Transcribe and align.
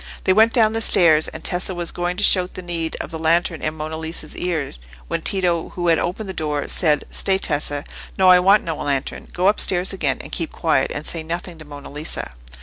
They 0.23 0.33
went 0.33 0.51
down 0.51 0.73
the 0.73 0.81
stairs, 0.81 1.27
and 1.27 1.43
Tessa 1.43 1.75
was 1.75 1.91
going 1.91 2.17
to 2.17 2.23
shout 2.23 2.55
the 2.55 2.63
need 2.63 2.97
of 2.99 3.11
the 3.11 3.19
lantern 3.19 3.61
in 3.61 3.75
Monna 3.75 3.97
Lisa's 3.97 4.35
ear, 4.35 4.73
when 5.07 5.21
Tito, 5.21 5.69
who 5.75 5.89
had 5.89 5.99
opened 5.99 6.27
the 6.27 6.33
door, 6.33 6.67
said, 6.67 7.03
"Stay, 7.11 7.37
Tessa—no, 7.37 8.27
I 8.27 8.39
want 8.39 8.63
no 8.63 8.77
lantern: 8.77 9.27
go 9.31 9.47
upstairs 9.47 9.93
again, 9.93 10.17
and 10.21 10.31
keep 10.31 10.51
quiet, 10.51 10.89
and 10.91 11.05
say 11.05 11.21
nothing 11.21 11.59
to 11.59 11.65
Monna 11.65 11.91
Lisa." 11.91 12.33